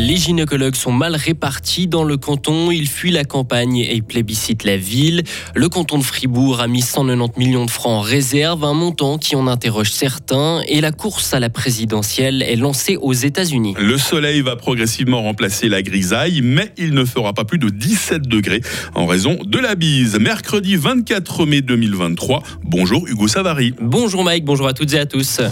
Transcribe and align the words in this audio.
Les 0.00 0.16
gynécologues 0.16 0.76
sont 0.76 0.92
mal 0.92 1.14
répartis 1.14 1.86
dans 1.86 2.04
le 2.04 2.16
canton. 2.16 2.70
Ils 2.70 2.88
fuient 2.88 3.10
la 3.10 3.24
campagne 3.24 3.76
et 3.76 4.00
plébiscitent 4.00 4.64
la 4.64 4.78
ville. 4.78 5.24
Le 5.54 5.68
canton 5.68 5.98
de 5.98 6.02
Fribourg 6.02 6.62
a 6.62 6.68
mis 6.68 6.80
190 6.80 7.38
millions 7.38 7.66
de 7.66 7.70
francs 7.70 7.92
en 7.92 8.00
réserve, 8.00 8.64
un 8.64 8.72
montant 8.72 9.18
qui 9.18 9.36
en 9.36 9.46
interroge 9.46 9.92
certains. 9.92 10.62
Et 10.68 10.80
la 10.80 10.90
course 10.90 11.34
à 11.34 11.38
la 11.38 11.50
présidentielle 11.50 12.42
est 12.42 12.56
lancée 12.56 12.96
aux 12.96 13.12
États-Unis. 13.12 13.74
Le 13.78 13.98
soleil 13.98 14.40
va 14.40 14.56
progressivement 14.56 15.20
remplacer 15.20 15.68
la 15.68 15.82
grisaille, 15.82 16.40
mais 16.42 16.72
il 16.78 16.94
ne 16.94 17.04
fera 17.04 17.34
pas 17.34 17.44
plus 17.44 17.58
de 17.58 17.68
17 17.68 18.22
degrés 18.22 18.62
en 18.94 19.04
raison 19.04 19.36
de 19.44 19.58
la 19.58 19.74
bise. 19.74 20.18
Mercredi 20.18 20.76
24 20.76 21.44
mai 21.44 21.60
2023. 21.60 22.42
Bonjour 22.64 23.06
Hugo 23.06 23.28
Savary. 23.28 23.74
Bonjour 23.78 24.24
Mike, 24.24 24.46
bonjour 24.46 24.66
à 24.66 24.72
toutes 24.72 24.94
et 24.94 24.98
à 24.98 25.04
tous. 25.04 25.42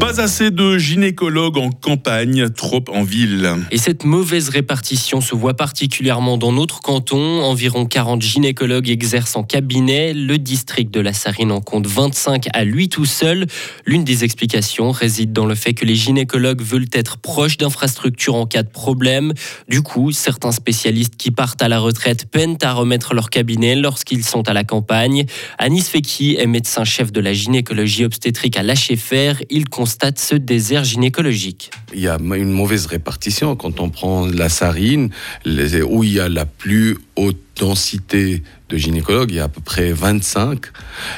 Pas 0.00 0.18
assez 0.18 0.50
de 0.50 0.78
gynécologues 0.78 1.58
en 1.58 1.68
campagne, 1.70 2.48
trop 2.48 2.82
en 2.90 3.02
ville. 3.02 3.54
Et 3.70 3.76
cette 3.76 4.04
mauvaise 4.04 4.48
répartition 4.48 5.20
se 5.20 5.34
voit 5.34 5.52
particulièrement 5.54 6.38
dans 6.38 6.52
notre 6.52 6.80
canton. 6.80 7.42
Environ 7.42 7.84
40 7.84 8.22
gynécologues 8.22 8.88
exercent 8.88 9.36
en 9.36 9.42
cabinet. 9.42 10.14
Le 10.14 10.38
district 10.38 10.90
de 10.92 11.00
la 11.00 11.12
Sarine 11.12 11.52
en 11.52 11.60
compte 11.60 11.86
25 11.86 12.46
à 12.54 12.64
lui 12.64 12.88
tout 12.88 13.04
seul. 13.04 13.46
L'une 13.84 14.02
des 14.02 14.24
explications 14.24 14.90
réside 14.90 15.34
dans 15.34 15.44
le 15.44 15.54
fait 15.54 15.74
que 15.74 15.84
les 15.84 15.96
gynécologues 15.96 16.62
veulent 16.62 16.88
être 16.94 17.18
proches 17.18 17.58
d'infrastructures 17.58 18.36
en 18.36 18.46
cas 18.46 18.62
de 18.62 18.70
problème. 18.70 19.34
Du 19.68 19.82
coup, 19.82 20.12
certains 20.12 20.52
spécialistes 20.52 21.16
qui 21.18 21.30
partent 21.30 21.60
à 21.60 21.68
la 21.68 21.78
retraite 21.78 22.24
peinent 22.24 22.58
à 22.62 22.72
remettre 22.72 23.12
leur 23.12 23.28
cabinet 23.28 23.76
lorsqu'ils 23.76 24.24
sont 24.24 24.48
à 24.48 24.54
la 24.54 24.64
campagne. 24.64 25.26
Anis 25.58 25.90
Feki 25.90 26.36
est 26.38 26.46
médecin-chef 26.46 27.12
de 27.12 27.20
la 27.20 27.34
gynécologie 27.34 28.06
obstétrique 28.06 28.56
à 28.56 28.62
l'HFR. 28.62 29.42
Il 29.50 29.68
ce 30.16 30.34
désert 30.34 30.84
gynécologique. 30.84 31.70
Il 31.92 32.00
y 32.00 32.08
a 32.08 32.18
une 32.18 32.52
mauvaise 32.52 32.86
répartition 32.86 33.56
quand 33.56 33.80
on 33.80 33.90
prend 33.90 34.26
la 34.26 34.48
Sarine, 34.48 35.10
où 35.46 36.04
il 36.04 36.12
y 36.12 36.20
a 36.20 36.28
la 36.28 36.46
plus 36.46 36.98
haute 37.16 37.36
densité 37.60 38.42
de 38.70 38.76
gynécologues, 38.76 39.30
il 39.32 39.36
y 39.36 39.40
a 39.40 39.44
à 39.44 39.48
peu 39.48 39.60
près 39.60 39.92
25, 39.92 40.60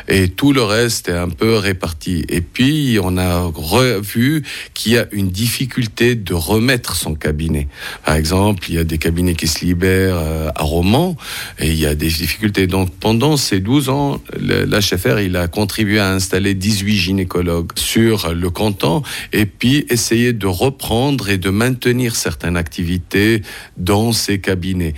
et 0.09 0.29
tout 0.29 0.53
le 0.53 0.63
reste 0.63 1.09
est 1.09 1.17
un 1.17 1.29
peu 1.29 1.57
réparti. 1.57 2.25
Et 2.29 2.41
puis, 2.41 2.99
on 3.03 3.17
a 3.17 3.43
revu 3.55 4.43
qu'il 4.75 4.93
y 4.93 4.99
a 4.99 5.07
une 5.13 5.29
difficulté 5.29 6.15
de 6.17 6.35
remettre 6.35 6.97
son 6.97 7.15
cabinet. 7.15 7.69
Par 8.05 8.17
exemple, 8.17 8.65
il 8.69 8.75
y 8.75 8.79
a 8.79 8.85
des 8.85 8.99
cabinets 8.99 9.35
qui 9.35 9.47
se 9.47 9.65
libèrent 9.65 10.19
euh, 10.19 10.51
à 10.55 10.63
Romans, 10.63 11.17
et 11.59 11.69
il 11.69 11.79
y 11.79 11.87
a 11.87 11.95
des 11.95 12.09
difficultés. 12.09 12.67
Donc, 12.67 12.91
pendant 12.99 13.37
ces 13.37 13.61
12 13.61 13.89
ans, 13.91 14.21
l'HFR, 14.41 15.21
il 15.21 15.37
a 15.37 15.47
contribué 15.47 16.01
à 16.01 16.11
installer 16.11 16.55
18 16.55 16.97
gynécologues 16.97 17.73
sur 17.77 18.33
le 18.35 18.51
canton, 18.51 19.03
et 19.33 19.47
puis 19.47 19.87
essayer 19.91 20.33
de 20.33 20.47
reprendre 20.47 21.29
et 21.29 21.39
de 21.39 21.51
maintenir 21.51 22.17
certaines 22.17 22.57
activités 22.57 23.43
dans 23.77 24.13
ces 24.13 24.41
cabinets. 24.41 24.95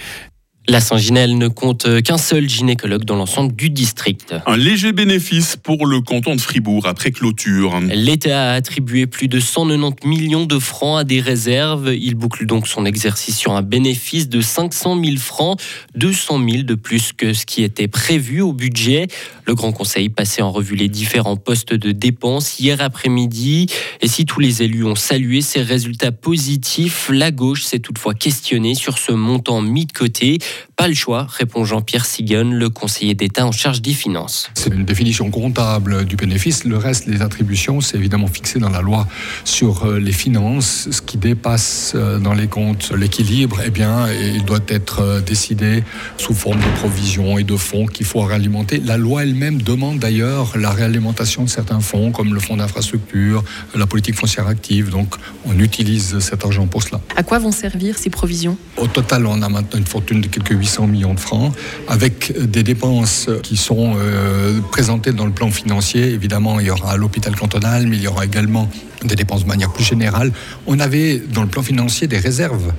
La 0.67 0.81
Saint-Ginelle 0.81 1.37
ne 1.37 1.49
compte 1.49 2.03
qu'un 2.03 2.17
seul 2.17 2.49
gynécologue 2.49 3.05
dans 3.05 3.17
l'ensemble 3.17 3.55
du 3.55 3.69
district. 3.69 4.35
Un 4.47 4.57
léger 4.57 4.93
bénéfice 4.93 5.57
pour 5.57 5.87
le 5.87 6.01
canton 6.01 6.35
de 6.35 6.41
Fribourg 6.41 6.87
après 6.87 7.11
clôture. 7.11 7.79
L'État 7.93 8.53
a 8.53 8.55
attribué 8.55 9.07
plus 9.07 9.29
de 9.29 9.41
190 9.41 10.09
millions 10.09 10.47
de 10.47 10.59
francs 10.59 11.01
à 11.01 11.05
des 11.05 11.21
réserves. 11.21 11.95
Il 11.95 12.15
boucle 12.15 12.47
donc 12.47 12.67
son 12.67 12.87
exercice 12.87 13.37
sur 13.37 13.53
un 13.53 13.61
bénéfice 13.61 14.31
de 14.31 14.41
500 14.41 15.05
000 15.05 15.17
francs, 15.19 15.61
200 15.97 16.41
000 16.49 16.63
de 16.63 16.75
plus 16.75 17.13
que 17.13 17.35
ce 17.35 17.45
qui 17.45 17.63
était 17.63 17.89
prévu 17.89 18.41
au 18.41 18.55
budget. 18.55 19.09
Le 19.47 19.55
Grand 19.55 19.73
Conseil 19.73 20.09
passait 20.09 20.41
en 20.41 20.51
revue 20.51 20.77
les 20.77 20.89
différents 20.89 21.37
postes 21.37 21.75
de 21.75 21.93
dépenses 21.93 22.59
hier 22.59 22.81
après-midi. 22.81 23.67
Et 24.01 24.09
si 24.09 24.25
tous 24.25 24.41
les 24.41 24.63
élus 24.63 24.85
ont 24.85 24.95
salué 24.95 25.43
ces 25.43 25.61
résultats 25.61 26.13
positifs, 26.13 27.11
la 27.13 27.31
gauche 27.31 27.65
s'est 27.65 27.81
toutefois 27.81 28.15
questionnée 28.15 28.75
sur 28.75 28.97
ce 28.97 29.13
montant 29.13 29.61
mis 29.61 29.85
de 29.85 29.93
côté. 29.93 30.39
Pas 30.77 30.89
le 30.89 30.95
choix, 30.95 31.27
répond 31.31 31.65
Jean-Pierre 31.65 32.05
Sigon, 32.05 32.51
le 32.51 32.69
conseiller 32.69 33.15
d'État 33.15 33.47
en 33.47 33.53
charge 33.53 33.81
des 33.81 33.93
finances. 33.93 34.51
C'est 34.55 34.73
une 34.73 34.85
définition 34.85 35.31
comptable 35.31 36.05
du 36.05 36.17
bénéfice. 36.17 36.65
Le 36.65 36.77
reste, 36.77 37.07
les 37.07 37.23
attributions, 37.23 37.81
c'est 37.81 37.97
évidemment 37.97 38.27
fixé 38.27 38.59
dans 38.59 38.71
la 38.71 38.81
loi 38.81 39.07
sur 39.45 39.85
euh, 39.85 39.99
les 39.99 40.13
finances. 40.13 40.89
Ce 40.91 41.01
qui 41.01 41.17
dépasse 41.17 41.93
euh, 41.95 42.19
dans 42.19 42.35
les 42.35 42.49
comptes 42.49 42.93
l'équilibre, 42.97 43.61
eh 43.65 43.71
bien, 43.71 44.09
il 44.13 44.45
doit 44.45 44.59
être 44.69 45.01
euh, 45.01 45.21
décidé 45.21 45.85
sous 46.17 46.35
forme 46.35 46.59
de 46.59 46.79
provisions 46.79 47.39
et 47.39 47.45
de 47.45 47.57
fonds 47.57 47.87
qu'il 47.87 48.07
faut 48.07 48.21
réalimenter. 48.21 48.79
La 48.79 48.97
loi 48.97 49.23
elle-même 49.23 49.63
demande 49.63 49.99
d'ailleurs 49.99 50.57
la 50.59 50.71
réalimentation 50.71 51.45
de 51.45 51.49
certains 51.49 51.81
fonds, 51.81 52.11
comme 52.11 52.35
le 52.35 52.41
fonds 52.41 52.57
d'infrastructure, 52.57 53.45
la 53.75 53.87
politique 53.87 54.17
foncière 54.17 54.49
active. 54.49 54.91
Donc, 54.91 55.15
on 55.47 55.59
utilise 55.59 56.19
cet 56.19 56.45
argent 56.45 56.67
pour 56.67 56.83
cela. 56.83 57.01
À 57.17 57.23
quoi 57.23 57.39
vont 57.39 57.53
servir 57.53 57.99
ces 57.99 58.11
provisions? 58.11 58.57
Au 58.77 58.87
total, 58.87 59.27
on 59.27 59.41
a 59.43 59.49
maintenant 59.49 59.79
une 59.79 59.87
fortune 59.87 60.21
de 60.21 60.27
quelques 60.45 60.61
800 60.61 60.87
millions 60.87 61.15
de 61.15 61.21
francs, 61.21 61.53
avec 61.89 62.33
des 62.39 62.63
dépenses 62.63 63.29
qui 63.43 63.57
sont 63.57 63.95
euh, 63.97 64.61
présentées 64.71 65.13
dans 65.13 65.27
le 65.27 65.33
plan 65.33 65.51
financier. 65.51 66.13
Évidemment, 66.13 66.61
il 66.61 66.67
y 66.67 66.71
aura 66.71 66.97
l'hôpital 66.97 67.35
cantonal, 67.35 67.87
mais 67.87 67.97
il 67.97 68.03
y 68.03 68.09
aura 68.09 68.25
également 68.25 68.69
des 69.05 69.17
dépenses 69.17 69.43
de 69.43 69.49
manière 69.49 69.73
plus 69.73 69.85
générale. 69.85 70.33
On 70.67 70.79
avait 70.81 71.19
dans 71.19 71.43
le 71.43 71.49
plan 71.49 71.63
financier 71.63 72.07
des 72.07 72.19
réserves 72.19 72.73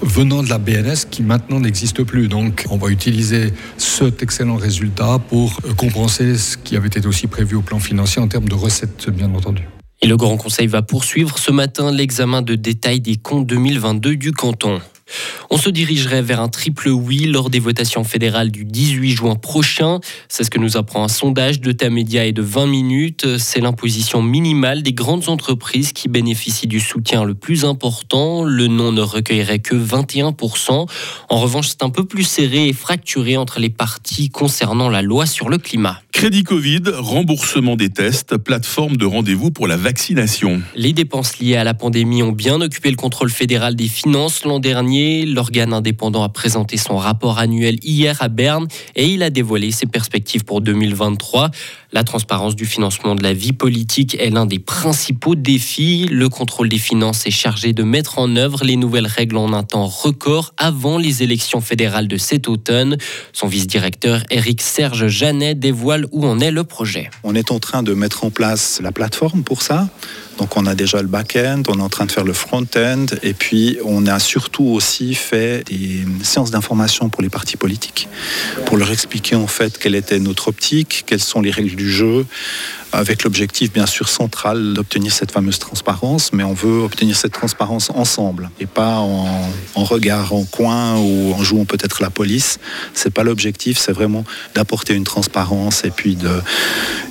venant 0.00 0.42
de 0.42 0.48
la 0.48 0.58
BNS 0.58 1.06
qui 1.10 1.22
maintenant 1.22 1.60
n'existe 1.60 2.02
plus. 2.04 2.28
Donc 2.28 2.66
on 2.70 2.76
va 2.76 2.88
utiliser 2.88 3.52
cet 3.76 4.22
excellent 4.22 4.56
résultat 4.56 5.18
pour 5.28 5.60
compenser 5.76 6.36
ce 6.36 6.56
qui 6.56 6.76
avait 6.76 6.88
été 6.88 7.06
aussi 7.06 7.26
prévu 7.26 7.56
au 7.56 7.62
plan 7.62 7.78
financier 7.78 8.22
en 8.22 8.28
termes 8.28 8.48
de 8.48 8.54
recettes, 8.54 9.10
bien 9.10 9.32
entendu. 9.34 9.62
Et 10.00 10.06
le 10.06 10.16
Grand 10.16 10.36
Conseil 10.36 10.68
va 10.68 10.82
poursuivre 10.82 11.38
ce 11.38 11.50
matin 11.50 11.90
l'examen 11.90 12.42
de 12.42 12.54
détail 12.54 13.00
des 13.00 13.16
comptes 13.16 13.46
2022 13.46 14.14
du 14.16 14.30
canton. 14.30 14.80
On 15.50 15.56
se 15.56 15.70
dirigerait 15.70 16.22
vers 16.22 16.40
un 16.40 16.48
triple 16.48 16.88
oui 16.88 17.24
lors 17.24 17.50
des 17.50 17.58
votations 17.58 18.04
fédérales 18.04 18.50
du 18.50 18.64
18 18.64 19.10
juin 19.12 19.34
prochain. 19.34 20.00
C'est 20.28 20.44
ce 20.44 20.50
que 20.50 20.58
nous 20.58 20.76
apprend 20.76 21.04
un 21.04 21.08
sondage 21.08 21.60
de 21.60 21.72
Tamedia 21.72 22.26
et 22.26 22.32
de 22.32 22.42
20 22.42 22.66
minutes. 22.66 23.38
C'est 23.38 23.60
l'imposition 23.60 24.22
minimale 24.22 24.82
des 24.82 24.92
grandes 24.92 25.28
entreprises 25.28 25.92
qui 25.92 26.08
bénéficient 26.08 26.66
du 26.66 26.80
soutien 26.80 27.24
le 27.24 27.34
plus 27.34 27.64
important. 27.64 28.44
Le 28.44 28.66
non 28.66 28.92
ne 28.92 29.00
recueillerait 29.00 29.60
que 29.60 29.74
21%. 29.74 30.86
En 31.28 31.40
revanche, 31.40 31.68
c'est 31.68 31.82
un 31.82 31.90
peu 31.90 32.04
plus 32.04 32.24
serré 32.24 32.68
et 32.68 32.72
fracturé 32.72 33.36
entre 33.36 33.60
les 33.60 33.70
partis 33.70 34.28
concernant 34.28 34.90
la 34.90 35.02
loi 35.02 35.26
sur 35.26 35.48
le 35.48 35.58
climat. 35.58 36.00
Crédit 36.12 36.42
Covid, 36.42 36.82
remboursement 36.94 37.76
des 37.76 37.90
tests, 37.90 38.36
plateforme 38.36 38.96
de 38.96 39.06
rendez-vous 39.06 39.50
pour 39.50 39.68
la 39.68 39.76
vaccination. 39.76 40.60
Les 40.74 40.92
dépenses 40.92 41.38
liées 41.38 41.56
à 41.56 41.64
la 41.64 41.74
pandémie 41.74 42.22
ont 42.22 42.32
bien 42.32 42.60
occupé 42.60 42.90
le 42.90 42.96
contrôle 42.96 43.30
fédéral 43.30 43.76
des 43.76 43.88
finances 43.88 44.44
l'an 44.44 44.58
dernier. 44.58 44.97
L'organe 45.26 45.72
indépendant 45.72 46.22
a 46.22 46.28
présenté 46.28 46.76
son 46.76 46.96
rapport 46.96 47.38
annuel 47.38 47.76
hier 47.82 48.16
à 48.20 48.28
Berne 48.28 48.66
et 48.96 49.06
il 49.06 49.22
a 49.22 49.30
dévoilé 49.30 49.70
ses 49.70 49.86
perspectives 49.86 50.44
pour 50.44 50.60
2023. 50.60 51.50
La 51.92 52.04
transparence 52.04 52.54
du 52.54 52.66
financement 52.66 53.14
de 53.14 53.22
la 53.22 53.32
vie 53.32 53.52
politique 53.52 54.16
est 54.20 54.30
l'un 54.30 54.44
des 54.44 54.58
principaux 54.58 55.34
défis. 55.34 56.06
Le 56.10 56.28
contrôle 56.28 56.68
des 56.68 56.78
finances 56.78 57.26
est 57.26 57.30
chargé 57.30 57.72
de 57.72 57.82
mettre 57.82 58.18
en 58.18 58.36
œuvre 58.36 58.64
les 58.64 58.76
nouvelles 58.76 59.06
règles 59.06 59.36
en 59.36 59.52
un 59.52 59.62
temps 59.62 59.86
record 59.86 60.52
avant 60.56 60.98
les 60.98 61.22
élections 61.22 61.60
fédérales 61.60 62.08
de 62.08 62.16
cet 62.16 62.48
automne. 62.48 62.98
Son 63.32 63.46
vice-directeur 63.46 64.22
Éric 64.30 64.60
Serge 64.60 65.08
Janet 65.08 65.58
dévoile 65.58 66.06
où 66.12 66.26
en 66.26 66.40
est 66.40 66.50
le 66.50 66.64
projet. 66.64 67.10
On 67.22 67.34
est 67.34 67.50
en 67.50 67.58
train 67.58 67.82
de 67.82 67.94
mettre 67.94 68.24
en 68.24 68.30
place 68.30 68.80
la 68.82 68.92
plateforme 68.92 69.42
pour 69.42 69.62
ça. 69.62 69.88
Donc 70.38 70.56
on 70.56 70.66
a 70.66 70.74
déjà 70.74 71.02
le 71.02 71.08
back-end, 71.08 71.62
on 71.68 71.78
est 71.78 71.82
en 71.82 71.88
train 71.88 72.06
de 72.06 72.12
faire 72.12 72.24
le 72.24 72.32
front-end 72.32 73.06
et 73.22 73.34
puis 73.34 73.78
on 73.84 74.06
a 74.06 74.18
surtout 74.18 74.64
aussi 74.64 75.14
fait 75.14 75.66
des 75.66 76.04
séances 76.22 76.50
d'information 76.50 77.08
pour 77.08 77.22
les 77.22 77.28
partis 77.28 77.56
politiques 77.56 78.08
pour 78.66 78.76
leur 78.76 78.90
expliquer 78.90 79.36
en 79.36 79.46
fait 79.46 79.78
quelle 79.78 79.94
était 79.94 80.18
notre 80.18 80.48
optique, 80.48 81.04
quelles 81.06 81.20
sont 81.20 81.40
les 81.40 81.50
règles 81.50 81.76
du 81.76 81.90
jeu, 81.90 82.26
avec 82.92 83.24
l'objectif 83.24 83.72
bien 83.72 83.86
sûr 83.86 84.08
central 84.08 84.74
d'obtenir 84.74 85.12
cette 85.12 85.32
fameuse 85.32 85.58
transparence, 85.58 86.32
mais 86.32 86.44
on 86.44 86.54
veut 86.54 86.80
obtenir 86.82 87.16
cette 87.16 87.32
transparence 87.32 87.90
ensemble 87.90 88.50
et 88.60 88.66
pas 88.66 88.96
en, 88.96 89.50
regard 89.76 90.32
en 90.32 90.44
coin 90.44 90.96
ou 90.96 91.32
en 91.34 91.42
jouant 91.42 91.64
peut-être 91.64 92.02
la 92.02 92.10
police. 92.10 92.58
C'est 92.94 93.12
pas 93.12 93.22
l'objectif, 93.22 93.78
c'est 93.78 93.92
vraiment 93.92 94.24
d'apporter 94.54 94.94
une 94.94 95.04
transparence 95.04 95.84
et 95.84 95.90
puis 95.90 96.16
de 96.16 96.30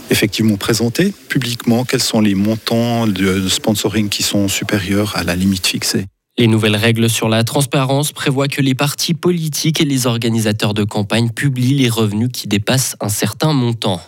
effectivement 0.09 0.57
présenter 0.57 1.13
publiquement 1.29 1.85
quels 1.85 2.01
sont 2.01 2.21
les 2.21 2.35
montants 2.35 3.07
de 3.07 3.47
sponsoring 3.47 4.09
qui 4.09 4.23
sont 4.23 4.47
supérieurs 4.47 5.15
à 5.15 5.23
la 5.23 5.35
limite 5.35 5.67
fixée. 5.67 6.05
Les 6.39 6.47
nouvelles 6.47 6.75
règles 6.75 7.09
sur 7.09 7.29
la 7.29 7.43
transparence 7.43 8.11
prévoient 8.11 8.47
que 8.47 8.61
les 8.61 8.75
partis 8.75 9.15
politiques 9.15 9.81
et 9.81 9.85
les 9.85 10.05
organisateurs 10.05 10.75
de 10.75 10.83
campagne 10.83 11.29
publient 11.29 11.73
les 11.73 11.89
revenus 11.89 12.29
qui 12.31 12.47
dépassent 12.47 12.95
un 13.01 13.09
certain 13.09 13.53
montant. 13.53 13.99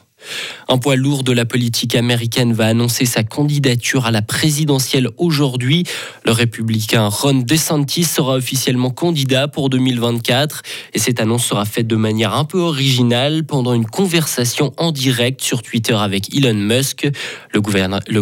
Un 0.68 0.78
poids 0.78 0.96
lourd 0.96 1.24
de 1.24 1.32
la 1.32 1.46
politique 1.46 1.96
américaine 1.96 2.54
va 2.54 2.68
annoncer 2.68 3.06
sa 3.06 3.24
candidature 3.24 4.06
à 4.06 4.12
la 4.12 4.22
présidentielle 4.22 5.10
aujourd'hui. 5.18 5.84
Le 6.26 6.32
républicain 6.32 7.08
Ron 7.08 7.44
DeSantis 7.46 8.04
sera 8.04 8.36
officiellement 8.36 8.92
candidat 8.92 9.48
pour 9.48 9.70
2024 9.70 10.62
et 10.94 11.00
cette 11.00 11.20
annonce 11.20 11.46
sera 11.46 11.66
faite 11.66 11.88
de 11.88 11.96
manière 11.96 12.34
un 12.34 12.46
peu 12.46 12.60
originale 12.60 13.44
pendant 13.46 13.74
une 13.74 13.86
conversation 13.86 14.74
en 14.78 14.92
direct 14.92 15.42
sur 15.42 15.62
Twitter 15.62 15.96
avec 15.96 16.36
Elon 16.36 16.54
Musk. 16.54 17.08
Le 17.54 17.62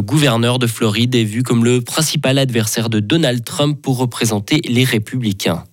gouverneur, 0.02 0.60
de 0.60 0.68
Floride 0.68 1.16
est 1.16 1.24
vu 1.24 1.44
comme 1.44 1.66
le 1.66 1.82
principal 1.82 2.38
adversaire 2.38 2.90
de 2.90 3.00
Donald 3.00 3.44
Trump 3.44 3.82
pour 3.82 3.98
représenter 3.98 4.62
les 4.68 4.84
républicains. 4.84 5.64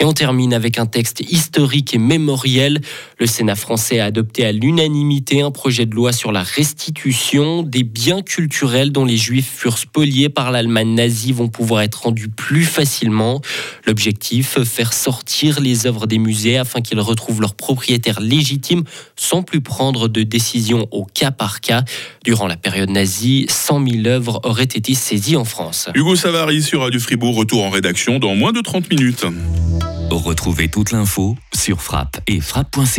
Et 0.00 0.04
on 0.04 0.12
termine 0.12 0.52
avec 0.52 0.78
un 0.78 0.86
texte 0.86 1.20
historique 1.20 1.94
et 1.94 1.98
mémoriel. 1.98 2.80
Le 3.18 3.26
Sénat 3.26 3.56
français 3.56 4.00
a 4.00 4.06
adopté 4.06 4.44
à 4.44 4.52
l'unanimité 4.52 5.42
un 5.42 5.50
projet 5.78 5.86
de 5.86 5.94
loi 5.94 6.12
sur 6.12 6.32
la 6.32 6.42
restitution 6.42 7.62
des 7.62 7.84
biens 7.84 8.22
culturels 8.22 8.90
dont 8.90 9.04
les 9.04 9.16
juifs 9.16 9.48
furent 9.48 9.78
spoliés 9.78 10.28
par 10.28 10.50
l'Allemagne 10.50 10.92
nazie 10.92 11.32
vont 11.32 11.46
pouvoir 11.46 11.82
être 11.82 12.02
rendus 12.02 12.28
plus 12.28 12.64
facilement. 12.64 13.40
L'objectif, 13.86 14.58
faire 14.64 14.92
sortir 14.92 15.60
les 15.60 15.86
œuvres 15.86 16.08
des 16.08 16.18
musées 16.18 16.58
afin 16.58 16.80
qu'ils 16.80 16.98
retrouvent 16.98 17.40
leurs 17.40 17.54
propriétaires 17.54 18.18
légitimes 18.18 18.82
sans 19.14 19.44
plus 19.44 19.60
prendre 19.60 20.08
de 20.08 20.24
décision 20.24 20.88
au 20.90 21.04
cas 21.04 21.30
par 21.30 21.60
cas. 21.60 21.84
Durant 22.24 22.48
la 22.48 22.56
période 22.56 22.90
nazie, 22.90 23.46
100 23.48 23.86
000 23.86 24.06
œuvres 24.08 24.40
auraient 24.42 24.64
été 24.64 24.94
saisies 24.94 25.36
en 25.36 25.44
France. 25.44 25.90
Hugo 25.94 26.16
Savary 26.16 26.60
sur 26.60 26.80
Radio 26.80 26.98
Fribourg, 26.98 27.36
retour 27.36 27.62
en 27.62 27.70
rédaction 27.70 28.18
dans 28.18 28.34
moins 28.34 28.50
de 28.50 28.62
30 28.62 28.90
minutes. 28.90 29.26
Retrouvez 30.10 30.68
toute 30.68 30.90
l'info 30.90 31.36
sur 31.54 31.82
frappe 31.82 32.18
et 32.26 32.40
frappe.ch. 32.40 32.98